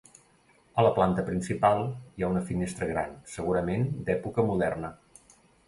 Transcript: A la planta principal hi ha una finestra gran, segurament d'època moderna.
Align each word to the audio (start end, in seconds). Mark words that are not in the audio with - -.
A 0.75 0.85
la 0.87 0.93
planta 0.95 1.25
principal 1.27 1.83
hi 1.83 2.25
ha 2.25 2.31
una 2.35 2.43
finestra 2.49 2.89
gran, 2.95 3.15
segurament 3.37 3.89
d'època 4.09 4.51
moderna. 4.51 4.95